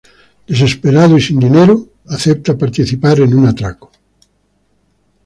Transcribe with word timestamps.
Desesperado 0.47 1.15
y 1.15 1.21
sin 1.21 1.39
dinero, 1.39 1.87
acepta 2.07 2.57
participar 2.57 3.19
en 3.19 3.35
un 3.37 3.45
atraco. 3.45 3.91